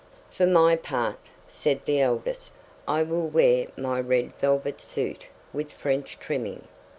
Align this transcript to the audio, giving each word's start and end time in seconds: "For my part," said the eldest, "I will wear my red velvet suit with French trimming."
"For 0.31 0.47
my 0.47 0.77
part," 0.77 1.19
said 1.47 1.85
the 1.85 1.99
eldest, 2.01 2.53
"I 2.87 3.03
will 3.03 3.27
wear 3.27 3.67
my 3.77 3.99
red 3.99 4.33
velvet 4.37 4.81
suit 4.81 5.27
with 5.53 5.71
French 5.71 6.17
trimming." 6.17 6.67